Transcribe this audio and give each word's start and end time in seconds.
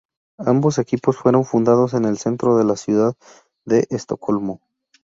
Ambos 0.39 0.79
equipos 0.79 1.15
fueron 1.17 1.45
fundados 1.45 1.93
en 1.93 2.05
el 2.05 2.17
centro 2.17 2.57
de 2.57 2.63
la 2.63 2.75
ciudad 2.75 3.13
de 3.67 3.85
Estocolmo. 3.91 4.59